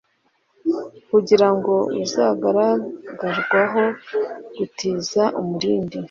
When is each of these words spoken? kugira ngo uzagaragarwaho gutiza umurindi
kugira 1.09 1.47
ngo 1.55 1.75
uzagaragarwaho 2.03 3.83
gutiza 4.55 5.23
umurindi 5.39 5.97